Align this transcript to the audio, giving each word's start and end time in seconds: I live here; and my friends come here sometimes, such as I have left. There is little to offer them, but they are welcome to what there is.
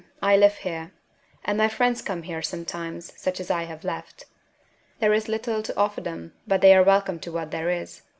I 0.19 0.35
live 0.35 0.55
here; 0.57 0.93
and 1.45 1.59
my 1.59 1.67
friends 1.67 2.01
come 2.01 2.23
here 2.23 2.41
sometimes, 2.41 3.13
such 3.21 3.39
as 3.39 3.51
I 3.51 3.65
have 3.65 3.83
left. 3.83 4.25
There 4.97 5.13
is 5.13 5.27
little 5.29 5.61
to 5.61 5.77
offer 5.77 6.01
them, 6.01 6.33
but 6.47 6.61
they 6.61 6.73
are 6.75 6.81
welcome 6.81 7.19
to 7.19 7.31
what 7.31 7.51
there 7.51 7.69
is. 7.69 8.01